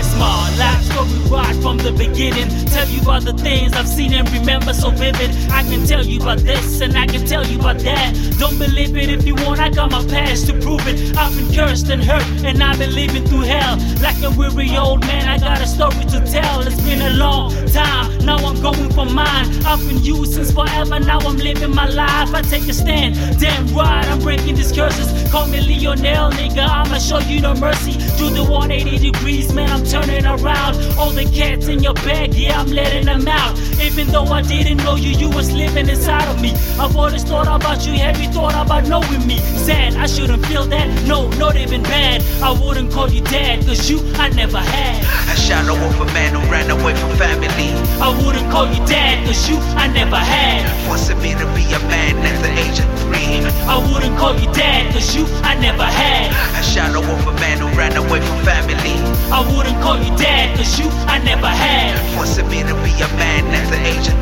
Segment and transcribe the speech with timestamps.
[0.00, 2.48] Yes, ma, life story right from the beginning.
[2.72, 5.30] Tell you all the things I've seen and remember so vivid.
[5.50, 8.12] I can tell you about this and I can tell you about that.
[8.40, 11.16] Don't believe it if you want, I got my past to prove it.
[11.16, 13.78] I've been cursed and hurt, and I've been living through hell.
[14.02, 16.66] Like a weary old man, I got a story to tell.
[16.66, 19.46] It's been a long time, now I'm going for mine.
[19.64, 22.34] I've been used since forever, now I'm living my life.
[22.34, 25.08] I take a stand, damn right, I'm breaking these curses.
[25.30, 27.92] Call me Lionel, nigga, I'ma show you no mercy.
[28.18, 30.74] Do the 180 degrees, man, I'm turning around.
[30.98, 33.56] All the cats in your bag, yeah, I'm letting them out.
[33.80, 36.52] Even though I didn't know you, you was living inside of me.
[36.78, 39.38] I've thought about you, have you thought about knowing me?
[39.38, 42.22] Sad, I shouldn't feel that, no, not even bad.
[42.42, 45.02] I wouldn't call you dad, cause you I never had.
[45.32, 47.72] A shadow of a man who ran away from family.
[48.00, 50.68] I wouldn't call you dad, cause you I never had.
[50.86, 53.42] Forcing me to be a man at the age of three.
[53.66, 56.30] I wouldn't call you dad, cause you I never had.
[56.58, 58.96] A shadow of a man who ran away from family.
[59.32, 61.98] I wouldn't call you dad, cause you I never had.
[62.14, 64.19] Forcing me to be a man at the age of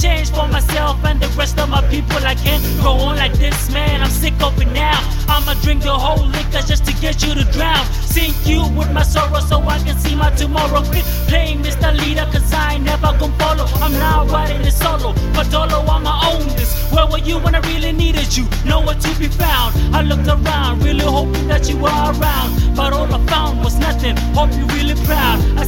[0.00, 2.24] change for myself and the rest of my people.
[2.24, 4.00] I can't go on like this, man.
[4.00, 4.98] I'm sick of it now.
[5.28, 7.84] I'ma drink the whole liquor just to get you to drown.
[8.02, 10.82] Sink you with my sorrow so I can see my tomorrow.
[10.90, 11.96] Quit playing Mr.
[12.00, 13.66] Leader, cause I ain't never gon' follow.
[13.84, 15.12] I'm now riding it solo.
[15.34, 16.72] But Dolo, I'ma own this.
[16.90, 18.48] Where were you when I really needed you?
[18.64, 19.70] Nowhere to be found.
[19.94, 22.74] I looked around, really hoping that you were around.
[22.74, 24.16] But all I found was nothing.
[24.34, 25.38] Hope you're really proud.
[25.58, 25.64] I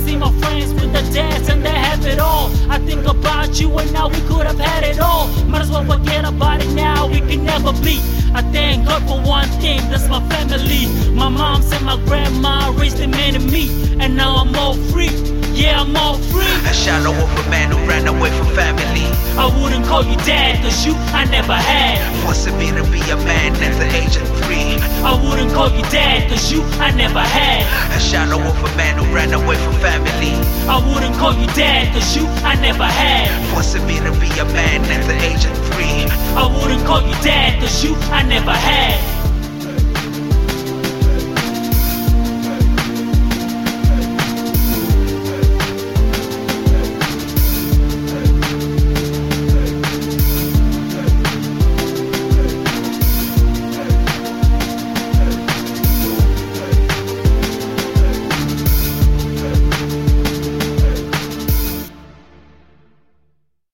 [2.87, 5.28] think about you and now we could have had it all.
[5.44, 7.06] Might as well forget about it now.
[7.06, 8.00] We can never be.
[8.34, 10.87] I thank God for one thing, that's my family.
[11.12, 13.69] My mom and my grandma raised man in me,
[14.00, 15.41] and now I'm all free.
[15.62, 16.42] Yeah, I'm all free.
[16.66, 19.06] A shadow of a man who ran away from family.
[19.38, 22.02] I wouldn't call you dad, cause you I never had.
[22.26, 24.74] Forcing me to be a man at the age of three.
[25.06, 27.62] I wouldn't call you dad, cause you I never had.
[27.94, 30.34] A shadow of a man who ran away from family.
[30.66, 33.30] I wouldn't call you dad, cause you I never had.
[33.54, 36.10] Forcing me to be a man at the age of three.
[36.34, 39.11] I wouldn't call you dad, cause you I never had.